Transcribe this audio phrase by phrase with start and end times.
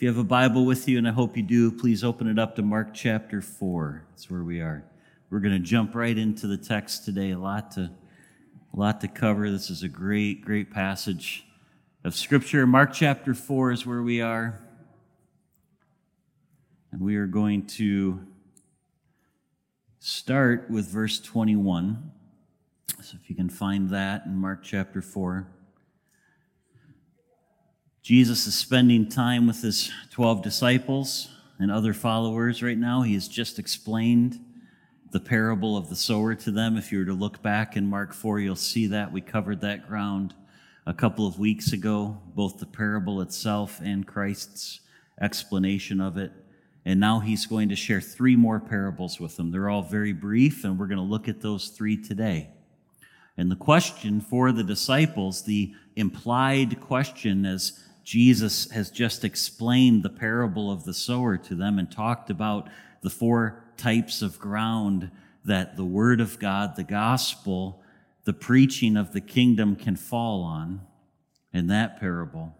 [0.00, 2.38] If you have a Bible with you, and I hope you do, please open it
[2.38, 4.02] up to Mark chapter 4.
[4.08, 4.82] That's where we are.
[5.28, 7.32] We're going to jump right into the text today.
[7.32, 7.90] A lot to,
[8.72, 9.50] a lot to cover.
[9.50, 11.44] This is a great, great passage
[12.02, 12.66] of Scripture.
[12.66, 14.62] Mark chapter 4 is where we are.
[16.92, 18.26] And we are going to
[19.98, 22.10] start with verse 21.
[23.02, 25.46] So if you can find that in Mark chapter 4.
[28.02, 31.28] Jesus is spending time with his 12 disciples
[31.58, 33.02] and other followers right now.
[33.02, 34.40] He has just explained
[35.10, 36.78] the parable of the sower to them.
[36.78, 39.12] If you were to look back in Mark 4, you'll see that.
[39.12, 40.34] We covered that ground
[40.86, 44.80] a couple of weeks ago, both the parable itself and Christ's
[45.20, 46.32] explanation of it.
[46.86, 49.50] And now he's going to share three more parables with them.
[49.50, 52.48] They're all very brief, and we're going to look at those three today.
[53.36, 60.10] And the question for the disciples, the implied question as Jesus has just explained the
[60.10, 62.68] parable of the sower to them and talked about
[63.02, 65.10] the four types of ground
[65.44, 67.82] that the Word of God, the gospel,
[68.24, 70.82] the preaching of the kingdom can fall on
[71.52, 72.54] in that parable.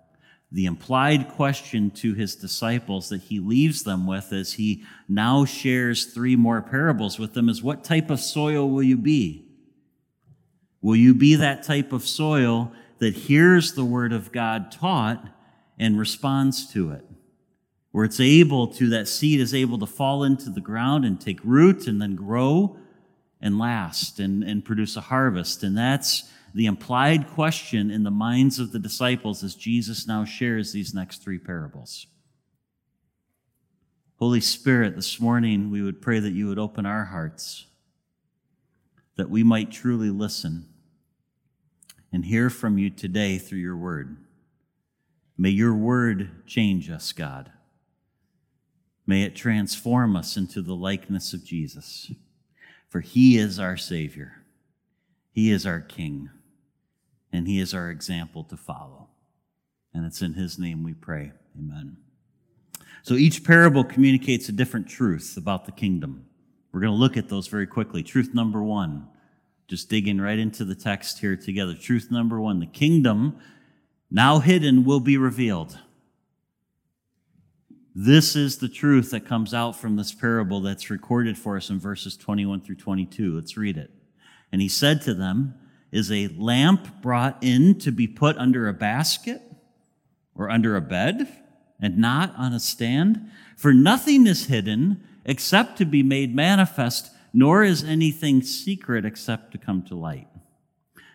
[0.52, 6.06] The implied question to his disciples that he leaves them with as he now shares
[6.06, 9.44] three more parables with them is what type of soil will you be?
[10.82, 15.24] Will you be that type of soil that hears the word of God taught
[15.80, 17.04] and responds to it.
[17.90, 21.40] Where it's able to, that seed is able to fall into the ground and take
[21.42, 22.76] root and then grow
[23.40, 25.62] and last and, and produce a harvest.
[25.62, 30.72] And that's the implied question in the minds of the disciples as Jesus now shares
[30.72, 32.06] these next three parables.
[34.16, 37.66] Holy Spirit, this morning we would pray that you would open our hearts,
[39.16, 40.68] that we might truly listen
[42.12, 44.18] and hear from you today through your word.
[45.40, 47.50] May your word change us, God.
[49.06, 52.12] May it transform us into the likeness of Jesus.
[52.90, 54.44] For he is our Savior,
[55.32, 56.28] he is our King,
[57.32, 59.08] and he is our example to follow.
[59.94, 61.32] And it's in his name we pray.
[61.58, 61.96] Amen.
[63.02, 66.26] So each parable communicates a different truth about the kingdom.
[66.70, 68.02] We're going to look at those very quickly.
[68.02, 69.08] Truth number one,
[69.68, 71.74] just digging right into the text here together.
[71.74, 73.40] Truth number one the kingdom
[74.10, 75.78] now hidden, will be revealed.
[77.94, 81.80] This is the truth that comes out from this parable that's recorded for us in
[81.80, 83.34] verses 21 through 22.
[83.34, 83.90] Let's read it.
[84.52, 85.54] And he said to them,
[85.90, 89.42] Is a lamp brought in to be put under a basket
[90.34, 91.28] or under a bed
[91.80, 93.28] and not on a stand?
[93.56, 99.58] For nothing is hidden except to be made manifest, nor is anything secret except to
[99.58, 100.28] come to light.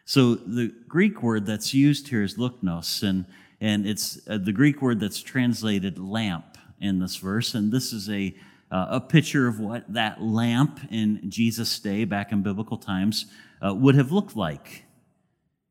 [0.07, 3.25] So the Greek word that's used here is luknos, and,
[3.59, 7.55] and it's uh, the Greek word that's translated lamp in this verse.
[7.55, 8.35] And this is a,
[8.69, 13.25] uh, a picture of what that lamp in Jesus' day, back in biblical times,
[13.65, 14.83] uh, would have looked like.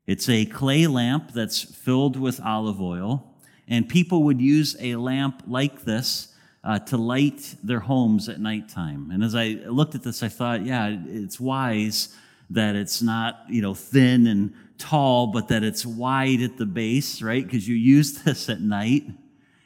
[0.05, 3.37] It's a clay lamp that's filled with olive oil,
[3.69, 6.35] and people would use a lamp like this
[6.65, 9.13] uh, to light their homes at nighttime.
[9.13, 12.17] And as I looked at this, I thought, yeah, it's wise
[12.55, 17.23] that it's not, you know, thin and tall, but that it's wide at the base,
[17.23, 17.45] right?
[17.45, 19.05] Because you use this at night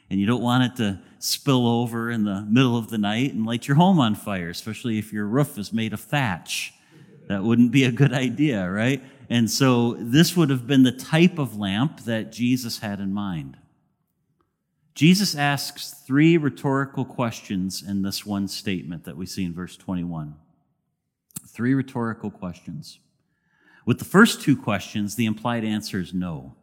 [0.09, 3.45] and you don't want it to spill over in the middle of the night and
[3.45, 6.73] light your home on fire, especially if your roof is made of thatch.
[7.27, 9.03] That wouldn't be a good idea, right?
[9.29, 13.57] And so this would have been the type of lamp that Jesus had in mind.
[14.95, 20.35] Jesus asks three rhetorical questions in this one statement that we see in verse 21.
[21.59, 22.99] Three rhetorical questions.
[23.85, 26.55] With the first two questions, the implied answer is no.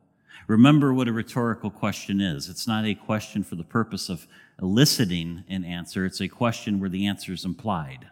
[0.46, 2.48] Remember what a rhetorical question is.
[2.48, 4.26] It's not a question for the purpose of
[4.58, 8.08] eliciting an answer, it's a question where the answer is implied.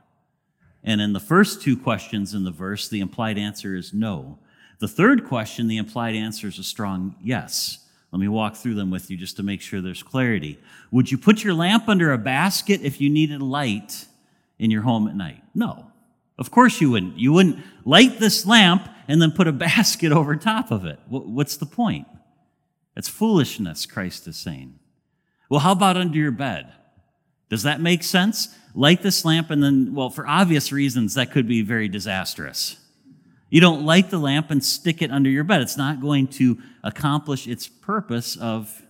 [0.83, 4.39] And in the first two questions in the verse, the implied answer is no.
[4.79, 7.79] The third question, the implied answer is a strong yes.
[8.13, 10.59] Let me walk through them with you just to make sure there's clarity.
[10.91, 14.05] Would you put your lamp under a basket if you needed light
[14.59, 15.43] in your home at night?
[15.55, 15.91] No.
[16.39, 17.19] Of course you wouldn't.
[17.19, 20.99] You wouldn't light this lamp and then put a basket over top of it.
[21.09, 22.07] What's the point?
[22.97, 24.79] It's foolishness, Christ is saying.
[25.49, 26.73] Well, how about under your bed?
[27.49, 28.57] Does that make sense?
[28.75, 32.79] Light this lamp and then, well, for obvious reasons, that could be very disastrous.
[33.51, 35.61] You don't light the lamp and stick it under your bed.
[35.61, 38.83] It's not going to accomplish its purpose of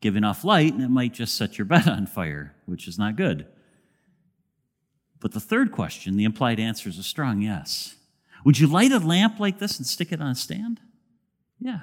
[0.00, 3.16] giving off light, and it might just set your bed on fire, which is not
[3.16, 3.46] good.
[5.20, 7.96] But the third question, the implied answer is a strong yes.
[8.44, 10.80] Would you light a lamp like this and stick it on a stand?
[11.58, 11.80] Yeah.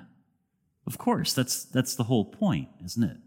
[0.88, 3.18] Of course, that's, that's the whole point, isn't it?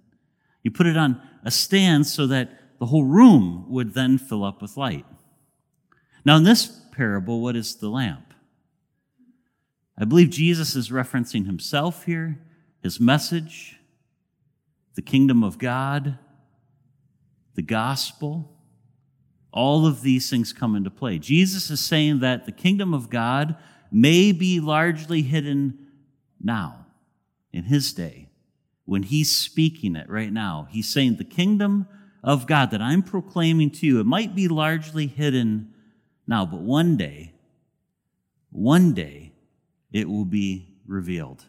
[0.62, 4.62] You put it on a stand so that the whole room would then fill up
[4.62, 5.04] with light.
[6.24, 8.34] Now, in this parable, what is the lamp?
[9.96, 12.38] I believe Jesus is referencing himself here,
[12.82, 13.76] his message,
[14.94, 16.18] the kingdom of God,
[17.54, 18.57] the gospel.
[19.52, 21.18] All of these things come into play.
[21.18, 23.56] Jesus is saying that the kingdom of God
[23.90, 25.86] may be largely hidden
[26.40, 26.86] now,
[27.52, 28.28] in his day,
[28.84, 30.68] when he's speaking it right now.
[30.70, 31.88] He's saying the kingdom
[32.22, 35.72] of God that I'm proclaiming to you, it might be largely hidden
[36.26, 37.32] now, but one day,
[38.50, 39.32] one day,
[39.90, 41.44] it will be revealed.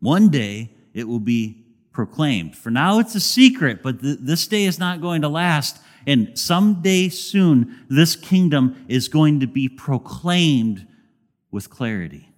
[0.00, 2.56] One day, it will be proclaimed.
[2.56, 5.80] For now, it's a secret, but th- this day is not going to last.
[6.06, 10.86] And someday soon, this kingdom is going to be proclaimed
[11.50, 12.30] with clarity.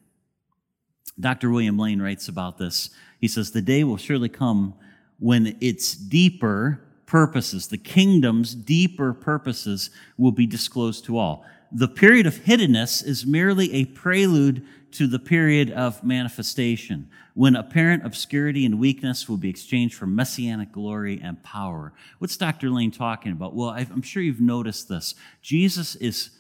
[1.19, 1.51] Dr.
[1.51, 2.91] William Lane writes about this.
[3.21, 4.75] He says, The day will surely come
[5.19, 11.45] when its deeper purposes, the kingdom's deeper purposes, will be disclosed to all.
[11.73, 18.07] The period of hiddenness is merely a prelude to the period of manifestation, when apparent
[18.07, 21.93] obscurity and weakness will be exchanged for messianic glory and power.
[22.19, 22.71] What's Dr.
[22.71, 23.55] Lane talking about?
[23.55, 25.15] Well, I'm sure you've noticed this.
[25.43, 26.31] Jesus is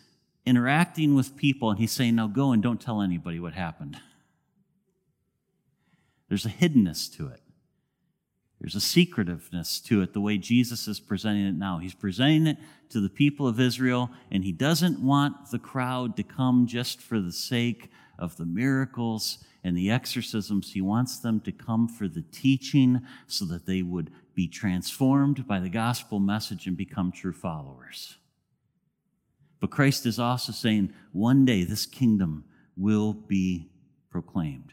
[0.46, 3.98] interacting with people, and he's saying, Now go and don't tell anybody what happened.
[6.28, 7.40] There's a hiddenness to it.
[8.60, 11.78] There's a secretiveness to it, the way Jesus is presenting it now.
[11.78, 12.56] He's presenting it
[12.90, 17.20] to the people of Israel, and he doesn't want the crowd to come just for
[17.20, 20.72] the sake of the miracles and the exorcisms.
[20.72, 25.60] He wants them to come for the teaching so that they would be transformed by
[25.60, 28.16] the gospel message and become true followers.
[29.60, 32.44] But Christ is also saying one day this kingdom
[32.76, 33.70] will be
[34.10, 34.72] proclaimed.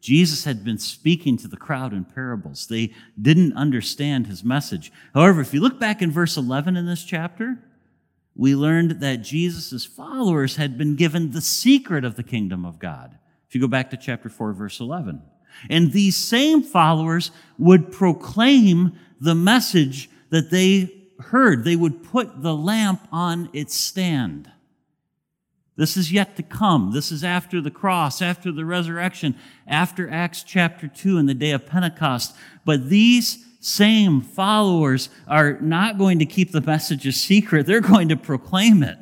[0.00, 2.66] Jesus had been speaking to the crowd in parables.
[2.66, 4.90] They didn't understand his message.
[5.12, 7.58] However, if you look back in verse 11 in this chapter,
[8.34, 13.18] we learned that Jesus' followers had been given the secret of the kingdom of God.
[13.48, 15.22] If you go back to chapter 4, verse 11.
[15.68, 21.64] And these same followers would proclaim the message that they heard.
[21.64, 24.50] They would put the lamp on its stand.
[25.80, 26.92] This is yet to come.
[26.92, 29.34] This is after the cross, after the resurrection,
[29.66, 32.36] after Acts chapter 2 and the day of Pentecost.
[32.66, 38.10] But these same followers are not going to keep the message a secret, they're going
[38.10, 38.98] to proclaim it.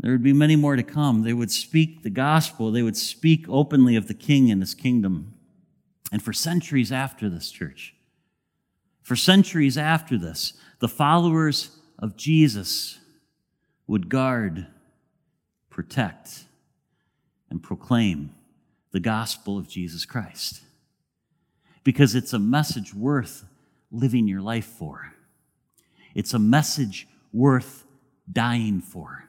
[0.00, 1.24] There would be many more to come.
[1.24, 5.34] They would speak the gospel, they would speak openly of the king and his kingdom.
[6.10, 7.94] And for centuries after this, church,
[9.02, 12.98] for centuries after this, the followers of Jesus
[13.86, 14.66] would guard,
[15.70, 16.44] protect,
[17.50, 18.34] and proclaim
[18.92, 20.62] the gospel of Jesus Christ.
[21.82, 23.44] Because it's a message worth
[23.90, 25.12] living your life for.
[26.14, 27.84] It's a message worth
[28.30, 29.24] dying for.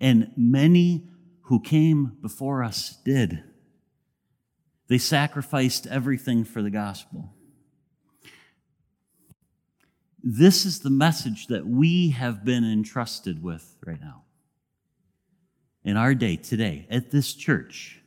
[0.00, 1.08] And many
[1.42, 3.42] who came before us did.
[4.88, 7.32] They sacrificed everything for the gospel.
[10.22, 14.22] This is the message that we have been entrusted with right now.
[15.84, 18.00] In our day, today, at this church.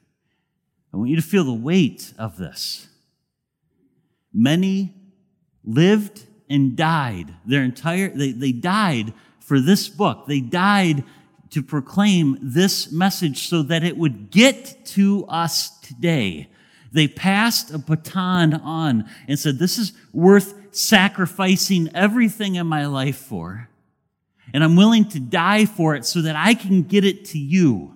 [0.93, 2.87] I want you to feel the weight of this.
[4.33, 4.93] Many
[5.65, 7.33] lived and died.
[7.45, 10.25] Their entire, they, they died for this book.
[10.25, 11.03] They died
[11.49, 16.47] to proclaim this message so that it would get to us today.
[16.93, 23.17] They passed a baton on and said, This is worth sacrificing everything in my life
[23.17, 23.69] for.
[24.53, 27.95] And I'm willing to die for it so that I can get it to you,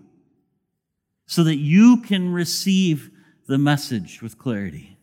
[1.27, 3.11] so that you can receive
[3.47, 4.97] the message with clarity.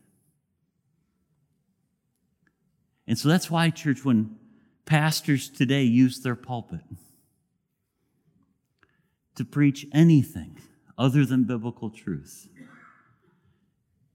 [3.07, 4.37] And so that's why, church, when
[4.87, 6.81] pastors today use their pulpit
[9.35, 10.59] to preach anything
[10.97, 12.49] other than biblical truth,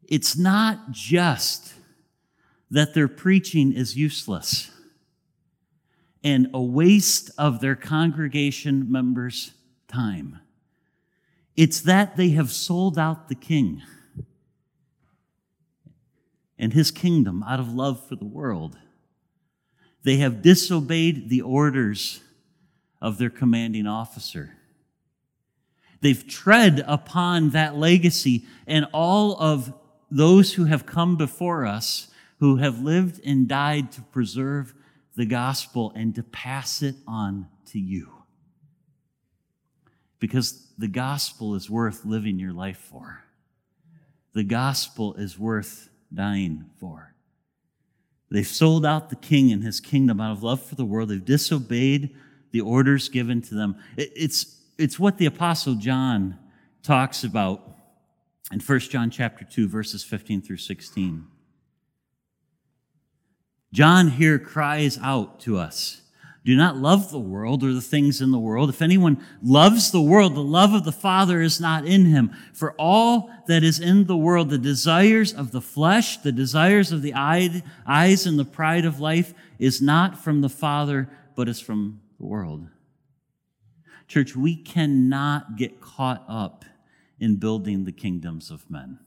[0.07, 1.75] it's not just
[2.71, 4.71] that their preaching is useless
[6.23, 9.51] and a waste of their congregation members'
[9.87, 10.39] time.
[11.55, 13.81] It's that they have sold out the king
[16.57, 18.77] and his kingdom out of love for the world.
[20.03, 22.21] They have disobeyed the orders
[23.01, 24.55] of their commanding officer.
[25.99, 29.73] They've tread upon that legacy and all of
[30.09, 32.07] those who have come before us
[32.41, 34.73] who have lived and died to preserve
[35.15, 38.09] the gospel and to pass it on to you.
[40.19, 43.23] Because the gospel is worth living your life for.
[44.33, 47.13] The gospel is worth dying for.
[48.31, 51.09] They've sold out the king and his kingdom out of love for the world.
[51.09, 52.15] They've disobeyed
[52.49, 53.75] the orders given to them.
[53.97, 56.39] It's, it's what the apostle John
[56.81, 57.61] talks about
[58.51, 61.27] in 1 John chapter 2 verses 15 through 16.
[63.73, 66.01] John here cries out to us
[66.43, 68.69] do not love the world or the things in the world.
[68.69, 72.31] If anyone loves the world, the love of the Father is not in him.
[72.51, 77.03] For all that is in the world, the desires of the flesh, the desires of
[77.03, 82.01] the eyes, and the pride of life, is not from the Father, but is from
[82.17, 82.67] the world.
[84.07, 86.65] Church, we cannot get caught up
[87.19, 88.97] in building the kingdoms of men.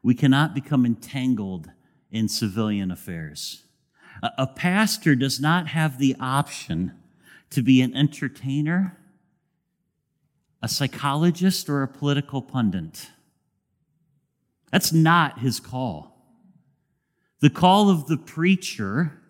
[0.00, 1.72] We cannot become entangled
[2.10, 3.62] in civilian affairs.
[4.22, 6.92] A pastor does not have the option
[7.50, 8.98] to be an entertainer,
[10.62, 13.08] a psychologist, or a political pundit.
[14.70, 16.10] That's not his call.
[17.40, 19.20] The call of the preacher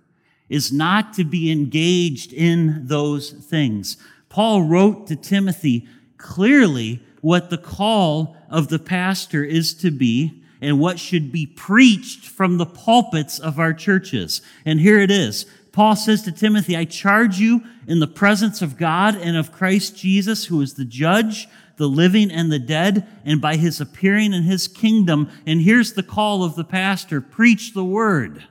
[0.48, 3.96] is not to be engaged in those things.
[4.28, 10.78] Paul wrote to Timothy clearly what the call of the pastor is to be and
[10.78, 14.42] what should be preached from the pulpits of our churches.
[14.64, 15.46] And here it is.
[15.72, 19.96] Paul says to Timothy, I charge you in the presence of God and of Christ
[19.96, 24.42] Jesus, who is the judge, the living and the dead, and by his appearing in
[24.42, 25.30] his kingdom.
[25.46, 28.44] And here's the call of the pastor preach the word.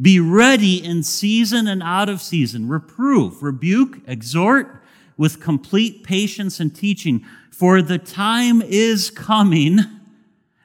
[0.00, 2.68] Be ready in season and out of season.
[2.68, 4.82] Reprove, rebuke, exhort
[5.18, 7.22] with complete patience and teaching.
[7.50, 9.80] For the time is coming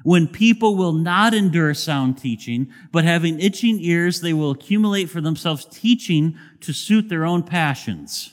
[0.05, 5.19] when people will not endure sound teaching, but having itching ears, they will accumulate for
[5.19, 8.31] themselves teaching to suit their own passions,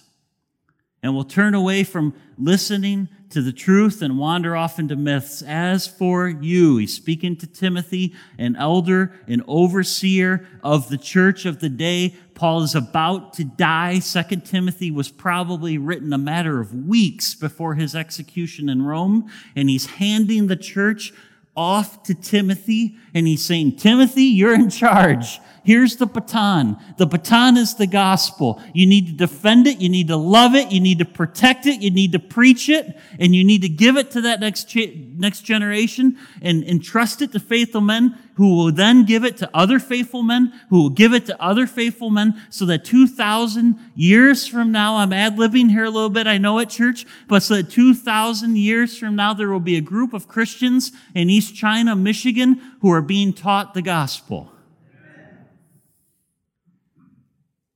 [1.03, 5.41] and will turn away from listening to the truth and wander off into myths.
[5.41, 11.61] As for you, he's speaking to Timothy, an elder, an overseer of the church of
[11.61, 12.15] the day.
[12.35, 13.99] Paul is about to die.
[14.01, 19.71] Second Timothy was probably written a matter of weeks before his execution in Rome, and
[19.71, 21.15] he's handing the church
[21.57, 25.41] off to Timothy and he's saying, Timothy, you're in charge.
[25.65, 26.77] Here's the baton.
[26.97, 28.61] The baton is the gospel.
[28.75, 29.81] You need to defend it.
[29.81, 30.73] You need to love it.
[30.73, 31.81] You need to protect it.
[31.81, 32.99] You need to preach it.
[33.21, 37.31] And you need to give it to that next, cha- next generation and entrust it
[37.33, 41.13] to faithful men who will then give it to other faithful men who will give
[41.13, 45.85] it to other faithful men so that 2,000 years from now, I'm ad libbing here
[45.85, 49.51] a little bit, I know at church, but so that 2,000 years from now, there
[49.51, 53.83] will be a group of Christians in East China, Michigan, who are being taught the
[53.83, 54.51] gospel.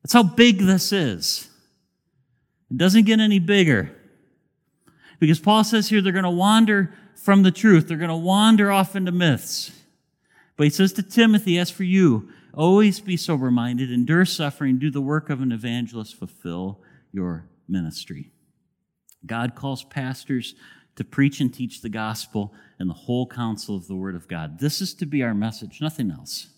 [0.03, 1.49] That's how big this is.
[2.71, 3.91] It doesn't get any bigger.
[5.19, 8.71] Because Paul says here they're going to wander from the truth, they're going to wander
[8.71, 9.73] off into myths.
[10.57, 14.91] But he says to Timothy, as for you, always be sober minded, endure suffering, do
[14.91, 16.81] the work of an evangelist, fulfill
[17.13, 18.31] your ministry.
[19.25, 20.55] God calls pastors
[20.97, 24.59] to preach and teach the gospel and the whole counsel of the Word of God.
[24.59, 26.49] This is to be our message, nothing else.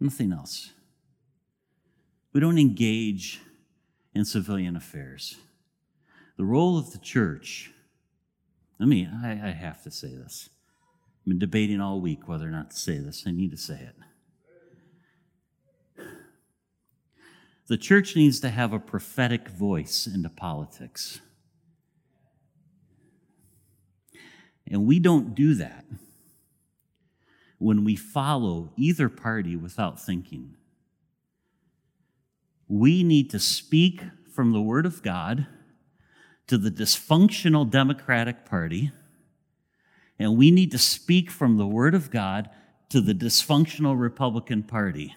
[0.00, 0.72] Nothing else.
[2.32, 3.40] We don't engage
[4.14, 5.36] in civilian affairs.
[6.36, 7.70] The role of the church,
[8.80, 10.48] let me, I, I have to say this.
[11.20, 13.24] I've been debating all week whether or not to say this.
[13.26, 13.94] I need to say it.
[17.68, 21.20] The church needs to have a prophetic voice into politics.
[24.72, 25.84] And we don't do that
[27.58, 30.56] when we follow either party without thinking
[32.66, 34.02] we need to speak
[34.34, 35.46] from the Word of God
[36.46, 38.92] to the dysfunctional Democratic Party,
[40.18, 42.48] and we need to speak from the Word of God
[42.88, 45.14] to the dysfunctional Republican Party.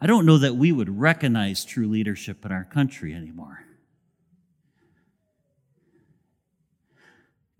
[0.00, 3.64] I don't know that we would recognize true leadership in our country anymore.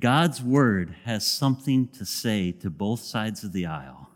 [0.01, 4.09] God's word has something to say to both sides of the aisle.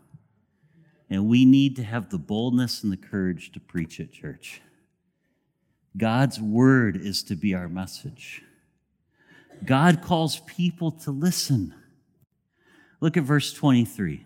[1.09, 4.61] And we need to have the boldness and the courage to preach it, church.
[5.95, 8.41] God's word is to be our message.
[9.63, 11.73] God calls people to listen.
[12.99, 14.25] Look at verse 23.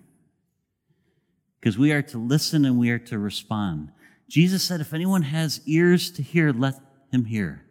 [1.60, 3.92] Because we are to listen and we are to respond.
[4.30, 6.76] Jesus said, If anyone has ears to hear, let
[7.12, 7.66] him hear.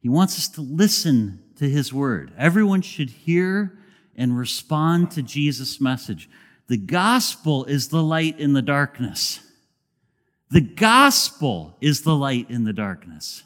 [0.00, 2.32] He wants us to listen to his word.
[2.36, 3.78] Everyone should hear
[4.16, 6.28] and respond to Jesus' message.
[6.68, 9.40] The gospel is the light in the darkness.
[10.50, 13.42] The gospel is the light in the darkness.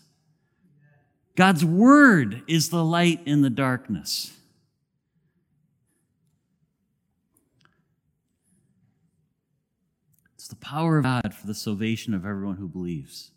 [1.36, 4.36] God's word is the light in the darkness.
[10.34, 13.30] It's the power of God for the salvation of everyone who believes.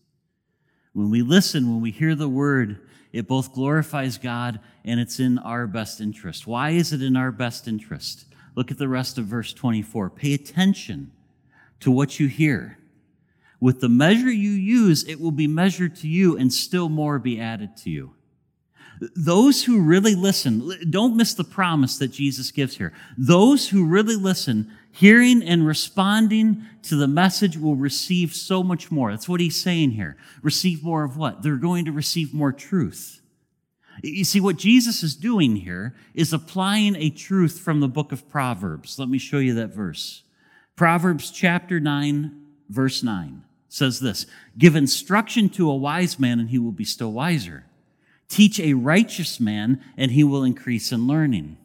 [0.93, 2.79] When we listen, when we hear the word,
[3.13, 6.47] it both glorifies God and it's in our best interest.
[6.47, 8.25] Why is it in our best interest?
[8.55, 10.09] Look at the rest of verse 24.
[10.09, 11.11] Pay attention
[11.79, 12.79] to what you hear.
[13.59, 17.39] With the measure you use, it will be measured to you and still more be
[17.39, 18.13] added to you.
[19.15, 22.93] Those who really listen, don't miss the promise that Jesus gives here.
[23.17, 29.11] Those who really listen, hearing and responding to the message will receive so much more.
[29.11, 30.15] That's what he's saying here.
[30.43, 31.41] Receive more of what?
[31.41, 33.19] They're going to receive more truth.
[34.03, 38.29] You see, what Jesus is doing here is applying a truth from the book of
[38.29, 38.99] Proverbs.
[38.99, 40.23] Let me show you that verse.
[40.75, 46.59] Proverbs chapter 9, verse 9 says this Give instruction to a wise man, and he
[46.59, 47.65] will be still wiser.
[48.27, 51.57] Teach a righteous man, and he will increase in learning.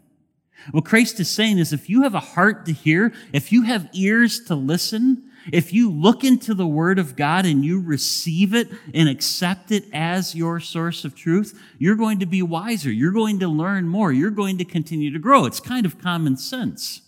[0.71, 3.89] What Christ is saying is if you have a heart to hear, if you have
[3.93, 8.69] ears to listen, if you look into the Word of God and you receive it
[8.93, 12.91] and accept it as your source of truth, you're going to be wiser.
[12.91, 14.13] You're going to learn more.
[14.13, 15.47] You're going to continue to grow.
[15.47, 17.03] It's kind of common sense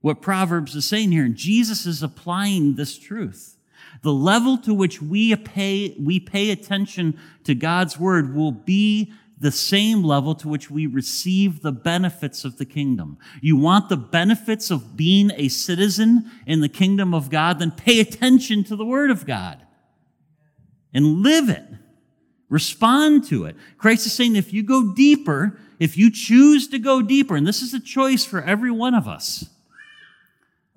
[0.00, 1.24] what Proverbs is saying here.
[1.24, 3.56] And Jesus is applying this truth.
[4.02, 9.50] The level to which we pay, we pay attention to God's word will be the
[9.50, 13.18] same level to which we receive the benefits of the kingdom.
[13.40, 18.00] You want the benefits of being a citizen in the kingdom of God, then pay
[18.00, 19.64] attention to the word of God
[20.92, 21.64] and live it.
[22.50, 23.56] Respond to it.
[23.78, 27.62] Christ is saying if you go deeper, if you choose to go deeper, and this
[27.62, 29.48] is a choice for every one of us.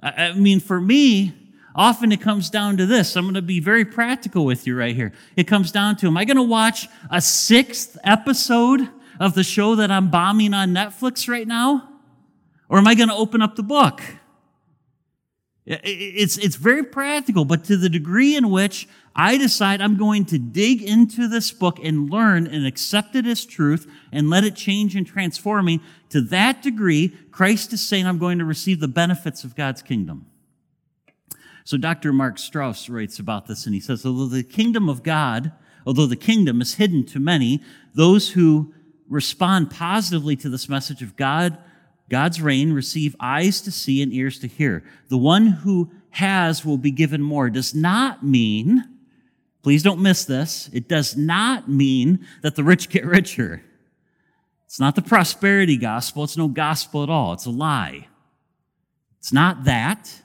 [0.02, 1.43] I mean, for me,
[1.76, 3.16] Often it comes down to this.
[3.16, 5.12] I'm going to be very practical with you right here.
[5.36, 8.90] It comes down to, am I going to watch a sixth episode
[9.20, 11.90] of the show that I'm bombing on Netflix right now?
[12.70, 14.02] Or am I going to open up the book?
[15.66, 20.38] It's, it's very practical, but to the degree in which I decide I'm going to
[20.38, 24.96] dig into this book and learn and accept it as truth and let it change
[24.96, 29.44] and transform me, to that degree, Christ is saying I'm going to receive the benefits
[29.44, 30.26] of God's kingdom.
[31.64, 32.12] So Dr.
[32.12, 35.52] Mark Strauss writes about this and he says, although the kingdom of God,
[35.86, 37.62] although the kingdom is hidden to many,
[37.94, 38.74] those who
[39.08, 41.58] respond positively to this message of God,
[42.10, 44.84] God's reign, receive eyes to see and ears to hear.
[45.08, 48.84] The one who has will be given more does not mean,
[49.62, 53.64] please don't miss this, it does not mean that the rich get richer.
[54.66, 56.24] It's not the prosperity gospel.
[56.24, 57.34] It's no gospel at all.
[57.34, 58.08] It's a lie.
[59.20, 60.23] It's not that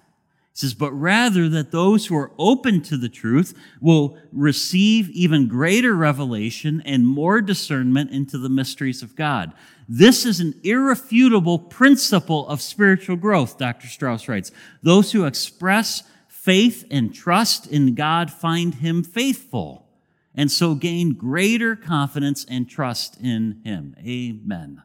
[0.58, 5.94] says, but rather that those who are open to the truth will receive even greater
[5.94, 9.52] revelation and more discernment into the mysteries of God.
[9.88, 13.86] This is an irrefutable principle of spiritual growth, Dr.
[13.86, 14.50] Strauss writes.
[14.82, 19.86] Those who express faith and trust in God find him faithful
[20.34, 23.94] and so gain greater confidence and trust in him.
[24.04, 24.82] Amen.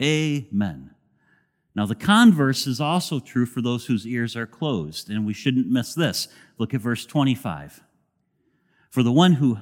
[0.00, 0.90] Amen.
[1.74, 5.68] Now, the converse is also true for those whose ears are closed, and we shouldn't
[5.68, 6.28] miss this.
[6.58, 7.82] Look at verse 25.
[8.90, 9.58] For the one who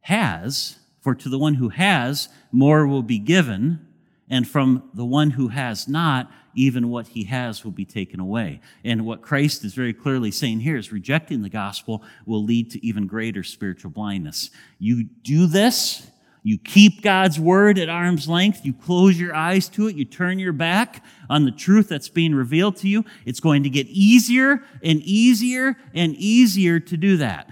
[0.00, 3.86] has, for to the one who has, more will be given,
[4.30, 8.60] and from the one who has not, even what he has will be taken away.
[8.84, 12.86] And what Christ is very clearly saying here is rejecting the gospel will lead to
[12.86, 14.50] even greater spiritual blindness.
[14.78, 16.10] You do this,
[16.42, 18.64] you keep God's word at arm's length.
[18.64, 19.94] You close your eyes to it.
[19.94, 23.04] You turn your back on the truth that's being revealed to you.
[23.24, 27.48] It's going to get easier and easier and easier to do that.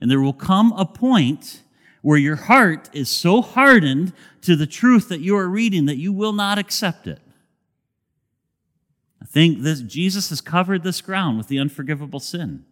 [0.00, 1.62] And there will come a point
[2.02, 6.12] where your heart is so hardened to the truth that you are reading that you
[6.12, 7.20] will not accept it.
[9.22, 12.66] I think this, Jesus has covered this ground with the unforgivable sin.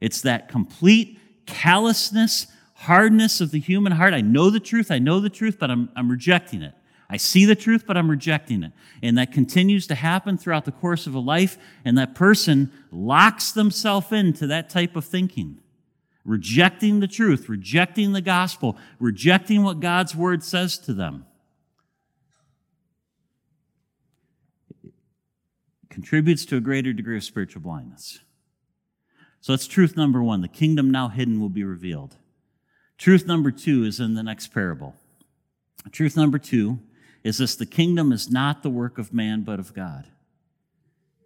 [0.00, 2.48] It's that complete callousness
[2.80, 4.14] hardness of the human heart.
[4.14, 6.72] I know the truth, I know the truth, but I'm, I'm rejecting it.
[7.10, 8.72] I see the truth, but I'm rejecting it.
[9.02, 13.52] And that continues to happen throughout the course of a life, and that person locks
[13.52, 15.58] themselves into that type of thinking.
[16.24, 21.26] Rejecting the truth, rejecting the gospel, rejecting what God's word says to them.
[24.84, 24.92] It
[25.90, 28.20] contributes to a greater degree of spiritual blindness.
[29.42, 30.40] So that's truth number one.
[30.40, 32.16] The kingdom now hidden will be revealed.
[33.00, 34.94] Truth number two is in the next parable.
[35.90, 36.80] Truth number two
[37.24, 40.08] is this the kingdom is not the work of man, but of God.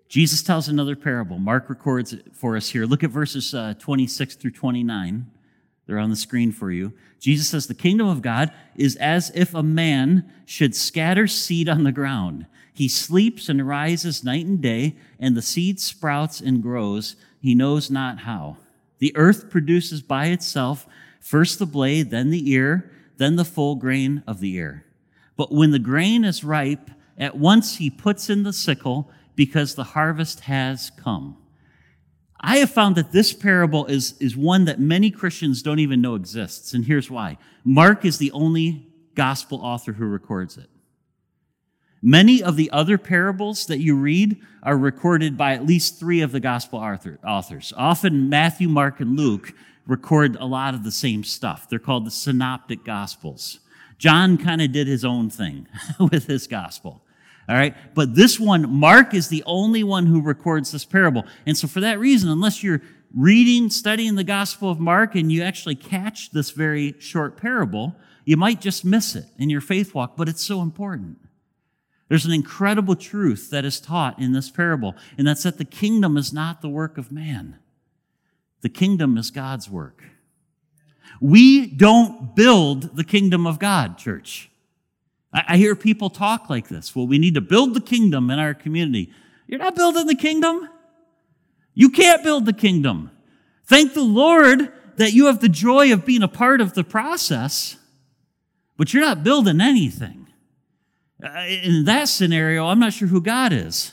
[0.08, 1.40] Jesus tells another parable.
[1.40, 2.86] Mark records it for us here.
[2.86, 5.28] Look at verses uh, 26 through 29.
[5.86, 6.92] They're on the screen for you.
[7.18, 11.82] Jesus says, The kingdom of God is as if a man should scatter seed on
[11.82, 12.46] the ground.
[12.72, 17.16] He sleeps and rises night and day, and the seed sprouts and grows.
[17.40, 18.58] He knows not how.
[18.98, 20.86] The earth produces by itself
[21.24, 24.84] first the blade, then the ear, then the full grain of the ear.
[25.36, 29.84] But when the grain is ripe, at once he puts in the sickle because the
[29.84, 31.36] harvest has come.
[32.38, 36.14] I have found that this parable is, is one that many Christians don't even know
[36.14, 36.74] exists.
[36.74, 40.68] And here's why Mark is the only gospel author who records it.
[42.02, 46.32] Many of the other parables that you read are recorded by at least three of
[46.32, 46.78] the gospel
[47.24, 47.72] authors.
[47.78, 49.54] Often Matthew, Mark, and Luke
[49.86, 51.68] record a lot of the same stuff.
[51.68, 53.60] They're called the synoptic gospels.
[53.98, 55.66] John kind of did his own thing
[55.98, 57.02] with his gospel.
[57.48, 57.74] All right.
[57.94, 61.24] But this one, Mark is the only one who records this parable.
[61.46, 62.80] And so for that reason, unless you're
[63.14, 67.94] reading, studying the gospel of Mark and you actually catch this very short parable,
[68.24, 71.18] you might just miss it in your faith walk, but it's so important.
[72.08, 76.16] There's an incredible truth that is taught in this parable, and that's that the kingdom
[76.16, 77.58] is not the work of man.
[78.64, 80.02] The kingdom is God's work.
[81.20, 84.48] We don't build the kingdom of God, church.
[85.34, 86.96] I, hear people talk like this.
[86.96, 89.12] Well, we need to build the kingdom in our community.
[89.46, 90.66] You're not building the kingdom.
[91.74, 93.10] You can't build the kingdom.
[93.66, 97.76] Thank the Lord that you have the joy of being a part of the process,
[98.78, 100.28] but you're not building anything.
[101.22, 103.92] Uh, in that scenario, I'm not sure who God is.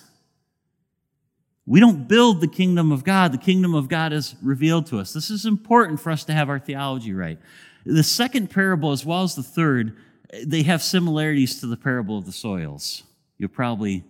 [1.66, 3.32] We don't build the kingdom of God.
[3.32, 5.14] The kingdom of God is revealed to us.
[5.14, 7.40] This is important for us to have our theology right.
[7.86, 9.96] The second parable, as well as the third,
[10.44, 13.04] they have similarities to the parable of the soils.
[13.38, 14.04] You'll probably,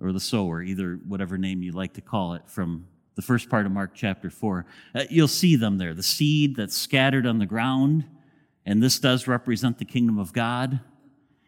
[0.00, 3.64] or the sower, either whatever name you like to call it, from the first part
[3.64, 4.66] of Mark chapter 4.
[4.94, 5.94] Uh, you'll see them there.
[5.94, 8.04] The seed that's scattered on the ground,
[8.64, 10.80] and this does represent the kingdom of God.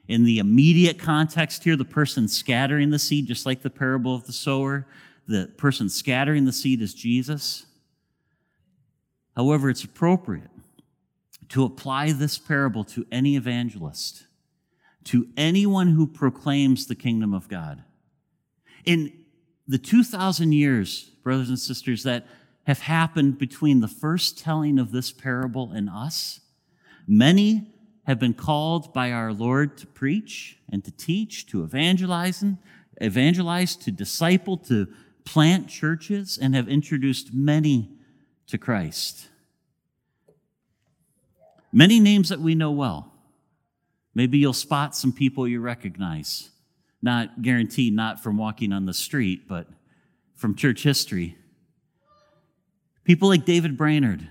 [0.07, 4.25] In the immediate context here, the person scattering the seed, just like the parable of
[4.25, 4.87] the sower,
[5.29, 7.67] the person scattering the seed is Jesus.
[9.37, 10.51] However, it's appropriate
[11.51, 14.25] to apply this parable to any evangelist,
[15.05, 17.85] to anyone who proclaims the kingdom of God.
[18.85, 19.13] In
[19.67, 22.27] the 2,000 years, brothers and sisters, that
[22.67, 26.41] have happened between the first telling of this parable and us,
[27.07, 27.75] many
[28.07, 32.43] have been called by our Lord to preach and to teach, to evangelize,
[33.01, 34.89] evangelize, to disciple, to
[35.25, 37.91] plant churches, and have introduced many
[38.47, 39.29] to Christ.
[41.73, 43.13] Many names that we know well.
[44.15, 46.51] Maybe you'll spot some people you recognize.
[47.03, 49.69] Not guaranteed, not from walking on the street, but
[50.35, 51.37] from church history.
[53.05, 54.29] People like David Brainerd,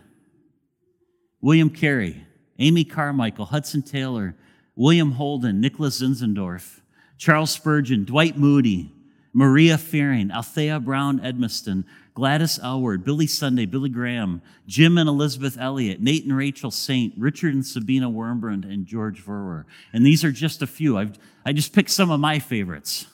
[1.42, 2.26] William Carey,
[2.60, 4.36] Amy Carmichael, Hudson Taylor,
[4.76, 6.82] William Holden, Nicholas Zinzendorf,
[7.18, 8.92] Charles Spurgeon, Dwight Moody,
[9.38, 11.84] Maria Fearing, Althea Brown Edmiston,
[12.16, 17.54] Gladys Aylward, Billy Sunday, Billy Graham, Jim and Elizabeth Elliot, Nate and Rachel Saint, Richard
[17.54, 19.66] and Sabina Wurmbrand, and George Verwer.
[19.94, 20.98] And these are just a few.
[20.98, 23.06] I've, I just picked some of my favorites.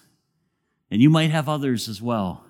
[0.90, 2.46] And you might have others as well.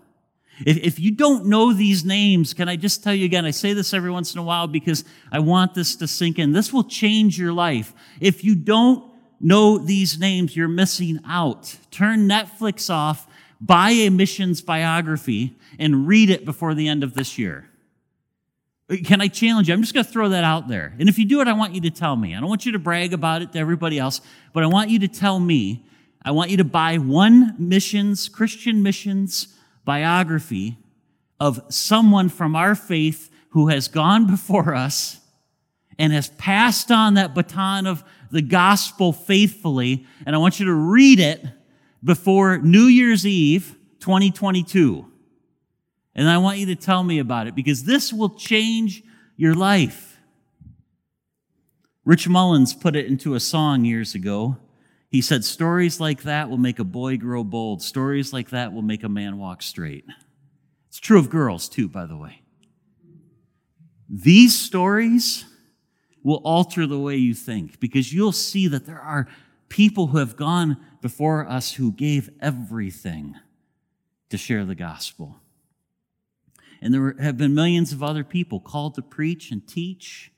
[0.63, 3.43] If, if you don't know these names, can I just tell you again?
[3.43, 6.51] I say this every once in a while because I want this to sink in.
[6.51, 7.91] This will change your life.
[8.21, 11.75] If you don't know these names, you're missing out.
[11.89, 13.27] Turn Netflix off,
[13.63, 17.69] buy a missions biography, and read it before the end of this year.
[19.05, 19.73] Can I challenge you?
[19.73, 20.93] I'm just going to throw that out there.
[20.99, 22.35] And if you do it, I want you to tell me.
[22.35, 24.19] I don't want you to brag about it to everybody else,
[24.53, 25.85] but I want you to tell me.
[26.25, 29.47] I want you to buy one missions, Christian missions
[29.85, 30.77] biography
[31.39, 35.19] of someone from our faith who has gone before us
[35.97, 40.05] and has passed on that baton of the gospel faithfully.
[40.25, 41.45] And I want you to read it
[42.03, 45.05] before New Year's Eve 2022.
[46.15, 49.03] And I want you to tell me about it because this will change
[49.37, 50.17] your life.
[52.05, 54.57] Rich Mullins put it into a song years ago.
[55.09, 57.81] He said, Stories like that will make a boy grow bold.
[57.81, 60.05] Stories like that will make a man walk straight.
[60.89, 62.41] It's true of girls, too, by the way.
[64.09, 65.45] These stories
[66.21, 69.27] will alter the way you think because you'll see that there are
[69.69, 73.35] people who have gone before us who gave everything
[74.29, 75.41] to share the gospel.
[76.81, 80.31] And there have been millions of other people called to preach and teach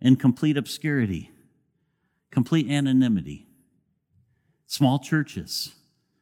[0.00, 1.30] in complete obscurity,
[2.30, 3.48] complete anonymity
[4.68, 5.74] small churches,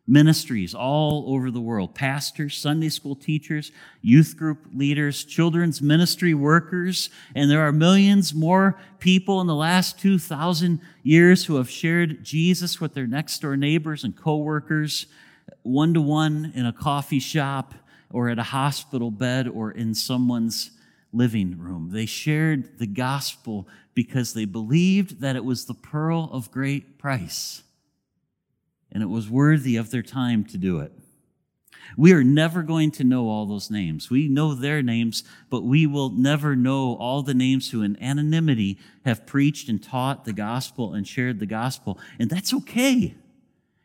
[0.06, 1.94] ministries all over the world.
[1.94, 8.78] Pastors, Sunday school teachers, youth group leaders, children's ministry workers, and there are millions more
[9.00, 14.04] people in the last 2,000 years who have shared Jesus with their next door neighbors
[14.04, 15.06] and coworkers,
[15.62, 17.74] one to one in a coffee shop
[18.12, 20.70] or at a hospital bed or in someone's
[21.12, 21.90] living room.
[21.90, 27.62] They shared the gospel because they believed that it was the pearl of great price
[28.92, 30.92] and it was worthy of their time to do it.
[31.96, 34.10] We are never going to know all those names.
[34.10, 38.78] We know their names, but we will never know all the names who, in anonymity,
[39.04, 41.98] have preached and taught the gospel and shared the gospel.
[42.18, 43.14] And that's okay.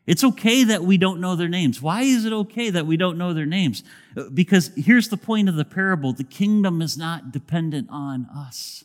[0.07, 1.81] It's okay that we don't know their names.
[1.81, 3.83] Why is it okay that we don't know their names?
[4.33, 8.83] Because here's the point of the parable the kingdom is not dependent on us,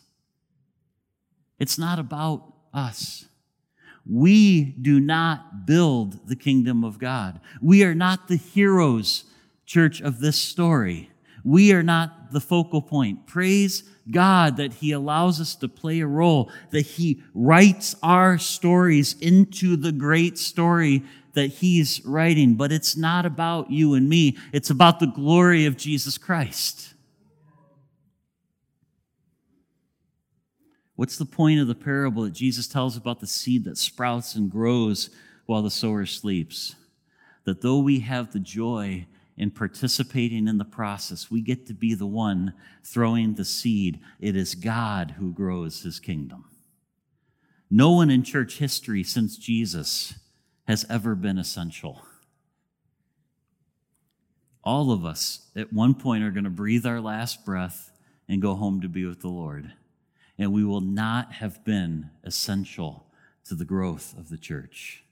[1.59, 3.25] it's not about us.
[4.09, 7.39] We do not build the kingdom of God.
[7.61, 9.25] We are not the heroes,
[9.67, 11.11] church, of this story.
[11.43, 13.27] We are not the focal point.
[13.27, 19.15] Praise God that He allows us to play a role, that He writes our stories
[19.21, 21.03] into the great story
[21.33, 22.55] that He's writing.
[22.55, 26.95] But it's not about you and me, it's about the glory of Jesus Christ.
[30.95, 34.49] What's the point of the parable that Jesus tells about the seed that sprouts and
[34.49, 35.11] grows
[35.47, 36.75] while the sower sleeps?
[37.45, 41.95] That though we have the joy in participating in the process, we get to be
[41.95, 43.99] the one throwing the seed.
[44.19, 46.45] It is God who grows his kingdom.
[47.69, 50.13] No one in church history since Jesus
[50.67, 52.03] has ever been essential.
[54.63, 57.91] All of us at one point are going to breathe our last breath
[58.29, 59.73] and go home to be with the Lord
[60.37, 63.07] and we will not have been essential
[63.45, 65.03] to the growth of the church.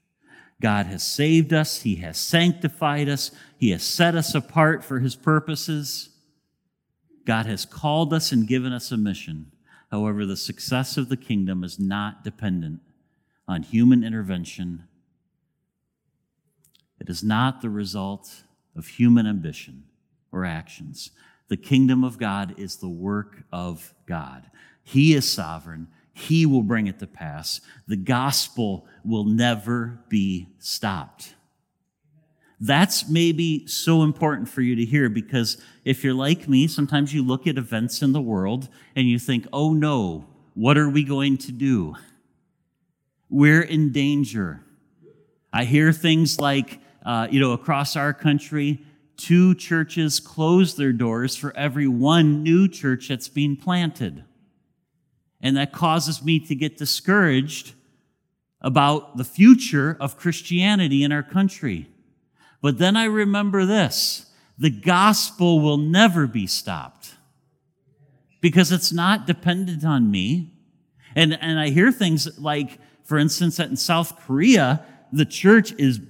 [0.60, 5.16] God has saved us, He has sanctified us, He has set us apart for His
[5.16, 6.10] purposes.
[7.24, 9.52] God has called us and given us a mission.
[9.90, 12.80] However, the success of the kingdom is not dependent
[13.48, 14.84] on human intervention.
[17.00, 18.44] It is not the result
[18.76, 19.84] of human ambition
[20.32, 21.10] or actions.
[21.48, 24.50] The kingdom of God is the work of God.
[24.82, 25.88] He is sovereign.
[26.18, 27.60] He will bring it to pass.
[27.86, 31.34] The gospel will never be stopped.
[32.58, 37.22] That's maybe so important for you to hear because if you're like me, sometimes you
[37.22, 41.36] look at events in the world and you think, oh no, what are we going
[41.36, 41.96] to do?
[43.28, 44.64] We're in danger.
[45.52, 48.80] I hear things like, uh, you know, across our country,
[49.18, 54.24] two churches close their doors for every one new church that's being planted.
[55.40, 57.74] And that causes me to get discouraged
[58.60, 61.88] about the future of Christianity in our country.
[62.62, 67.14] But then I remember this the gospel will never be stopped
[68.40, 70.52] because it's not dependent on me.
[71.14, 76.00] And, and I hear things like, for instance, that in South Korea, the church is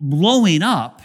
[0.00, 1.00] blowing up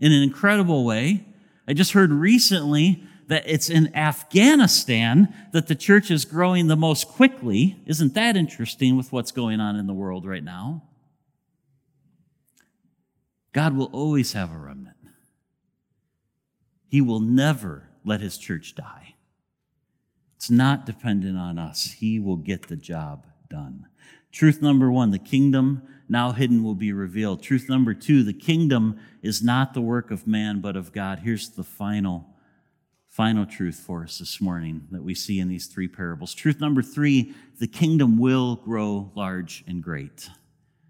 [0.00, 1.24] in an incredible way.
[1.66, 7.08] I just heard recently that it's in Afghanistan that the church is growing the most
[7.08, 7.76] quickly.
[7.86, 10.82] Isn't that interesting with what's going on in the world right now?
[13.52, 14.96] God will always have a remnant.
[16.88, 19.14] He will never let his church die.
[20.36, 21.96] It's not dependent on us.
[21.98, 23.86] He will get the job done.
[24.30, 27.42] Truth number one the kingdom now hidden will be revealed.
[27.42, 31.20] Truth number two the kingdom is not the work of man, but of God.
[31.20, 32.35] Here's the final
[33.16, 36.34] final truth for us this morning that we see in these three parables.
[36.34, 40.28] Truth number three the kingdom will grow large and great.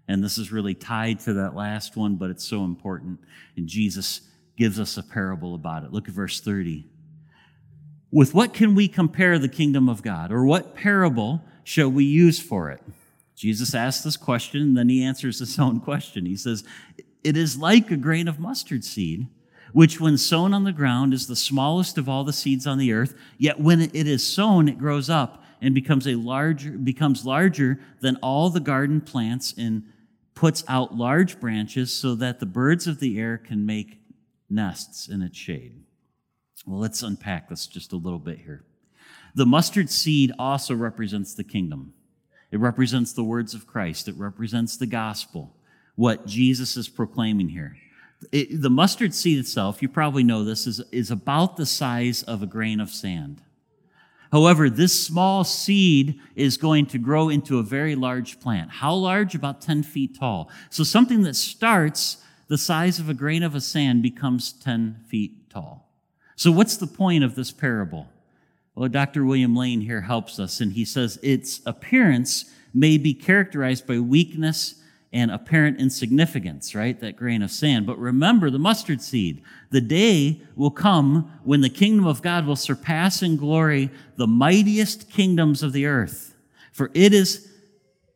[0.09, 3.21] And this is really tied to that last one, but it's so important.
[3.55, 4.19] And Jesus
[4.57, 5.93] gives us a parable about it.
[5.93, 6.85] Look at verse 30.
[8.11, 10.29] With what can we compare the kingdom of God?
[10.29, 12.81] Or what parable shall we use for it?
[13.37, 16.25] Jesus asks this question, and then he answers his own question.
[16.25, 16.65] He says,
[17.23, 19.27] It is like a grain of mustard seed
[19.73, 22.93] which when sown on the ground is the smallest of all the seeds on the
[22.93, 27.79] earth, yet when it is sown, it grows up and becomes a larger, becomes larger
[27.99, 29.83] than all the garden plants and
[30.35, 33.99] puts out large branches so that the birds of the air can make
[34.49, 35.83] nests in its shade.
[36.65, 38.63] Well, let's unpack this just a little bit here.
[39.35, 41.93] The mustard seed also represents the kingdom.
[42.51, 44.07] It represents the words of Christ.
[44.07, 45.55] It represents the gospel,
[45.95, 47.77] what Jesus is proclaiming here.
[48.31, 52.41] It, the mustard seed itself, you probably know this, is, is about the size of
[52.41, 53.41] a grain of sand.
[54.31, 58.69] However, this small seed is going to grow into a very large plant.
[58.69, 59.35] How large?
[59.35, 60.49] About 10 feet tall.
[60.69, 65.49] So something that starts the size of a grain of a sand becomes 10 feet
[65.49, 65.89] tall.
[66.35, 68.07] So, what's the point of this parable?
[68.75, 69.25] Well, Dr.
[69.25, 74.75] William Lane here helps us, and he says its appearance may be characterized by weakness
[75.13, 76.99] and apparent insignificance, right?
[76.99, 77.85] That grain of sand.
[77.85, 79.41] But remember the mustard seed.
[79.69, 85.09] The day will come when the kingdom of God will surpass in glory the mightiest
[85.09, 86.35] kingdoms of the earth.
[86.73, 87.47] For it is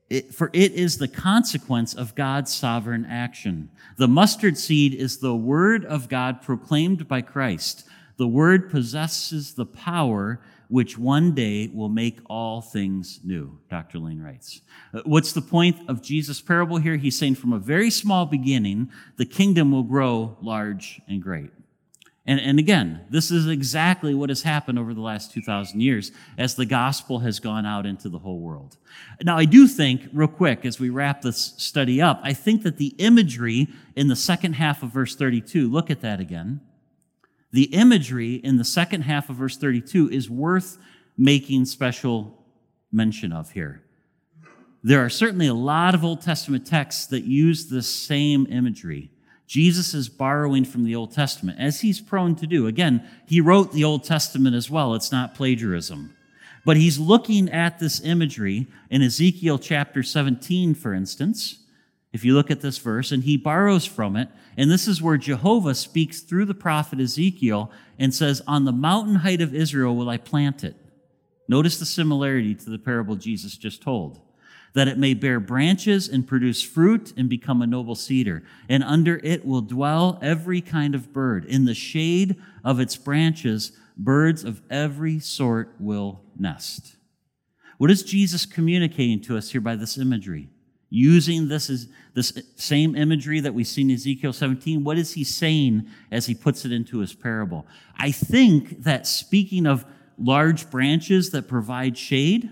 [0.10, 3.72] it, for it is the consequence of God's sovereign action.
[3.98, 7.88] The mustard seed is the word of God proclaimed by Christ.
[8.18, 10.42] The word possesses the power
[10.72, 14.00] which one day will make all things new, Dr.
[14.00, 14.62] Lane writes.
[14.94, 16.96] Uh, what's the point of Jesus' parable here?
[16.96, 21.52] He's saying from a very small beginning, the kingdom will grow large and great.
[22.26, 26.56] And, and again, this is exactly what has happened over the last 2,000 years as
[26.56, 28.78] the gospel has gone out into the whole world.
[29.24, 32.78] Now, I do think, real quick, as we wrap this study up, I think that
[32.78, 36.62] the imagery in the second half of verse 32, look at that again
[37.52, 40.78] the imagery in the second half of verse 32 is worth
[41.18, 42.44] making special
[42.92, 43.84] mention of here.
[44.84, 49.12] There are certainly a lot of Old Testament texts that use this same imagery.
[49.46, 52.68] Jesus is borrowing from the Old Testament, as he's prone to do.
[52.68, 56.16] Again, he wrote the Old Testament as well, it's not plagiarism.
[56.64, 61.60] But he's looking at this imagery in Ezekiel chapter 17, for instance,
[62.14, 64.30] if you look at this verse, and he borrows from it.
[64.58, 69.16] And this is where Jehovah speaks through the prophet Ezekiel and says, On the mountain
[69.16, 70.76] height of Israel will I plant it.
[71.48, 74.20] Notice the similarity to the parable Jesus just told.
[74.74, 78.44] That it may bear branches and produce fruit and become a noble cedar.
[78.70, 81.46] And under it will dwell every kind of bird.
[81.46, 86.96] In the shade of its branches, birds of every sort will nest.
[87.78, 90.50] What is Jesus communicating to us here by this imagery?
[90.92, 94.84] Using this as this same imagery that we see in Ezekiel 17.
[94.84, 97.66] What is he saying as he puts it into his parable?
[97.98, 99.86] I think that speaking of
[100.20, 102.52] large branches that provide shade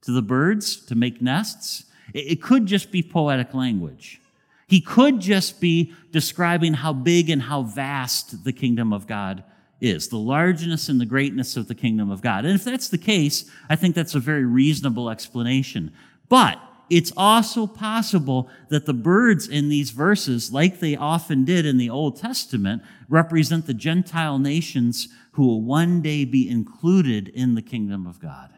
[0.00, 1.84] to the birds to make nests,
[2.14, 4.22] it could just be poetic language.
[4.66, 9.44] He could just be describing how big and how vast the kingdom of God
[9.82, 12.46] is, the largeness and the greatness of the kingdom of God.
[12.46, 15.92] And if that's the case, I think that's a very reasonable explanation.
[16.30, 16.58] But
[16.88, 21.90] it's also possible that the birds in these verses, like they often did in the
[21.90, 28.06] Old Testament, represent the Gentile nations who will one day be included in the kingdom
[28.06, 28.50] of God.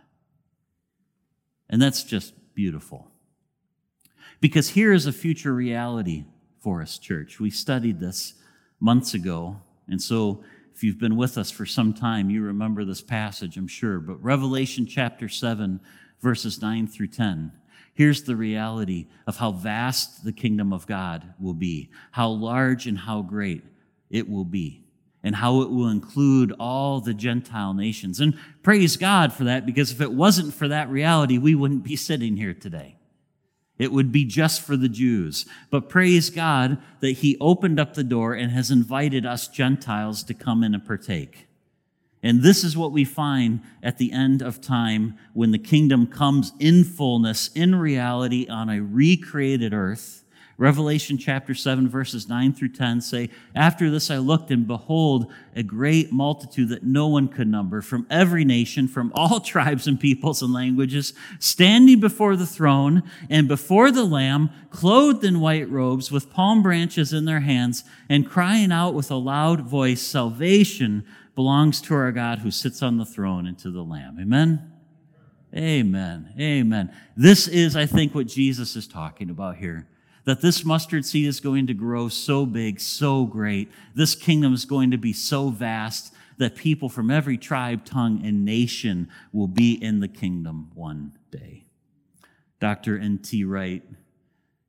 [1.71, 3.11] And that's just beautiful.
[4.41, 6.25] Because here is a future reality
[6.61, 7.41] for us, church.
[7.41, 8.35] We studied this
[8.79, 9.61] months ago.
[9.89, 13.67] And so, if you've been with us for some time, you remember this passage, I'm
[13.67, 13.99] sure.
[13.99, 15.81] But Revelation chapter 7,
[16.21, 17.51] verses 9 through 10
[17.99, 22.97] Here's the reality of how vast the kingdom of God will be, how large and
[22.97, 23.65] how great
[24.09, 24.85] it will be,
[25.25, 28.21] and how it will include all the Gentile nations.
[28.21, 31.97] And praise God for that, because if it wasn't for that reality, we wouldn't be
[31.97, 32.99] sitting here today.
[33.79, 35.45] It would be just for the Jews.
[35.69, 40.35] But praise God that He opened up the door and has invited us Gentiles to
[40.35, 41.48] come in and partake.
[42.23, 46.53] And this is what we find at the end of time when the kingdom comes
[46.59, 50.25] in fullness, in reality, on a recreated earth.
[50.59, 55.63] Revelation chapter 7, verses 9 through 10 say, After this I looked, and behold, a
[55.63, 60.43] great multitude that no one could number, from every nation, from all tribes and peoples
[60.43, 66.33] and languages, standing before the throne and before the Lamb, clothed in white robes, with
[66.33, 71.07] palm branches in their hands, and crying out with a loud voice, Salvation
[71.39, 74.19] belongs to our God who sits on the throne and to the Lamb.
[74.21, 74.73] Amen?
[75.55, 76.35] Amen.
[76.37, 76.93] Amen.
[77.17, 79.87] This is, I think, what Jesus is talking about here.
[80.25, 83.71] That this mustard seed is going to grow so big, so great.
[83.95, 88.45] This kingdom is going to be so vast that people from every tribe, tongue, and
[88.45, 91.67] nation will be in the kingdom one day.
[92.59, 92.99] Dr.
[92.99, 93.45] N.T.
[93.45, 93.85] Wright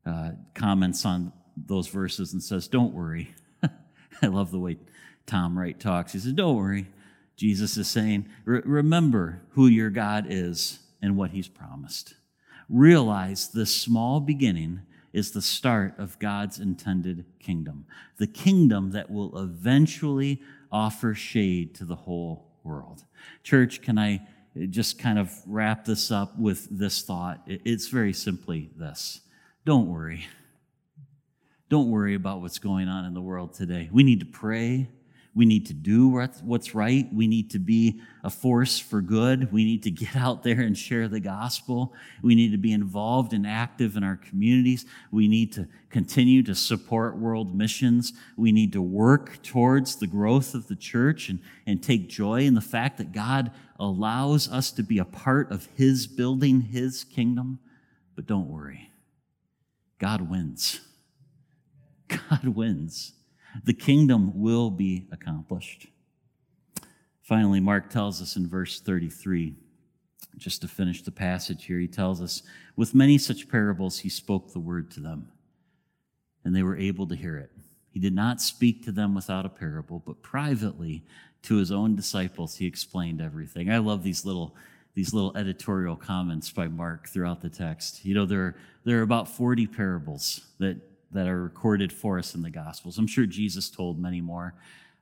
[0.06, 3.34] uh, comments on those verses and says, Don't worry.
[4.22, 4.78] I love the way
[5.30, 6.14] Tom Wright talks.
[6.14, 6.88] He says, Don't worry.
[7.36, 12.16] Jesus is saying, Remember who your God is and what he's promised.
[12.68, 14.82] Realize this small beginning
[15.14, 17.86] is the start of God's intended kingdom,
[18.18, 23.06] the kingdom that will eventually offer shade to the whole world.
[23.44, 24.28] Church, can I
[24.70, 27.42] just kind of wrap this up with this thought?
[27.46, 29.22] It's very simply this
[29.64, 30.26] don't worry.
[31.70, 33.90] Don't worry about what's going on in the world today.
[33.92, 34.90] We need to pray
[35.36, 36.10] We need to do
[36.44, 37.08] what's right.
[37.14, 39.52] We need to be a force for good.
[39.52, 41.94] We need to get out there and share the gospel.
[42.24, 44.86] We need to be involved and active in our communities.
[45.12, 48.14] We need to continue to support world missions.
[48.38, 52.56] We need to work towards the growth of the church and, and take joy in
[52.56, 57.60] the fact that God allows us to be a part of His building His kingdom.
[58.16, 58.90] But don't worry,
[60.00, 60.82] God wins.
[62.08, 63.14] God wins
[63.64, 65.88] the kingdom will be accomplished.
[67.22, 69.56] Finally, Mark tells us in verse 33,
[70.38, 72.42] just to finish the passage here, he tells us,
[72.76, 75.32] with many such parables, he spoke the word to them,
[76.44, 77.52] and they were able to hear it.
[77.92, 81.04] He did not speak to them without a parable, but privately
[81.44, 83.70] to his own disciples, he explained everything.
[83.70, 84.56] I love these little
[84.96, 88.04] these little editorial comments by Mark throughout the text.
[88.04, 92.42] You know, there, there are about 40 parables that that are recorded for us in
[92.42, 92.98] the Gospels.
[92.98, 94.54] I'm sure Jesus told many more.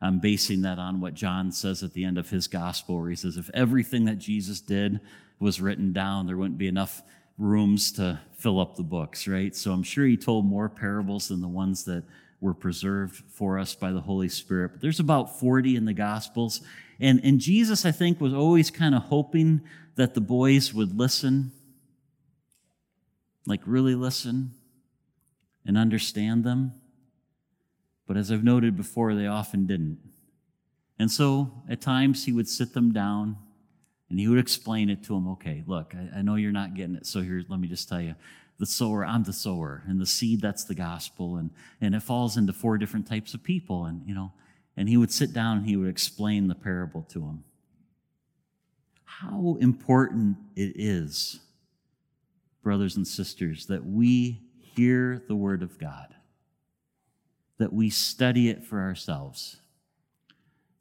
[0.02, 3.16] I'm basing that on what John says at the end of his Gospel, where he
[3.16, 5.00] says, if everything that Jesus did
[5.40, 7.02] was written down, there wouldn't be enough
[7.38, 9.56] rooms to fill up the books, right?
[9.56, 12.04] So I'm sure he told more parables than the ones that
[12.40, 14.74] were preserved for us by the Holy Spirit.
[14.74, 16.62] But there's about 40 in the Gospels.
[17.00, 19.62] And, and Jesus, I think, was always kind of hoping
[19.96, 21.52] that the boys would listen,
[23.48, 24.54] like really listen
[25.68, 26.72] and understand them.
[28.08, 30.00] But as I've noted before, they often didn't.
[30.98, 33.38] And so at times he would sit them down
[34.10, 35.28] and he would explain it to them.
[35.34, 37.06] Okay, look, I, I know you're not getting it.
[37.06, 38.16] So here, let me just tell you
[38.58, 39.84] the sower, I'm the sower.
[39.88, 41.36] And the seed, that's the gospel.
[41.36, 41.52] And,
[41.82, 43.86] and it falls into four different types of people.
[43.86, 44.32] And, you know,
[44.78, 47.44] and he would sit down and he would explain the parable to them.
[49.04, 51.40] How important it is,
[52.64, 54.47] brothers and sisters, that we
[54.78, 56.14] hear the Word of God,
[57.58, 59.58] that we study it for ourselves,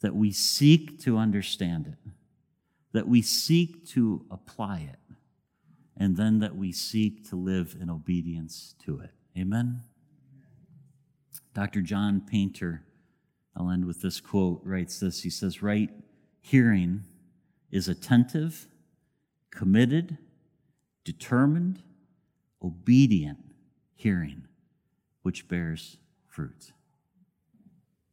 [0.00, 2.10] that we seek to understand it,
[2.92, 5.16] that we seek to apply it,
[5.96, 9.12] and then that we seek to live in obedience to it.
[9.36, 9.80] Amen?
[11.54, 11.80] Dr.
[11.80, 12.82] John Painter,
[13.56, 15.22] I'll end with this quote, writes this.
[15.22, 15.88] He says, Right
[16.42, 17.02] hearing
[17.70, 18.66] is attentive,
[19.50, 20.18] committed,
[21.02, 21.82] determined,
[22.62, 23.45] obedient,
[23.96, 24.44] hearing,
[25.22, 25.96] which bears
[26.28, 26.72] fruit.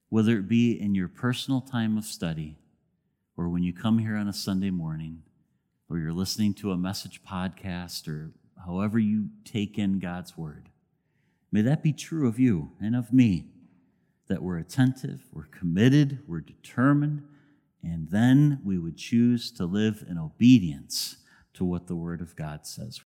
[0.09, 2.57] Whether it be in your personal time of study,
[3.37, 5.23] or when you come here on a Sunday morning,
[5.89, 8.31] or you're listening to a message podcast, or
[8.65, 10.69] however you take in God's word,
[11.51, 13.45] may that be true of you and of me
[14.27, 17.23] that we're attentive, we're committed, we're determined,
[17.83, 21.17] and then we would choose to live in obedience
[21.53, 23.01] to what the Word of God says.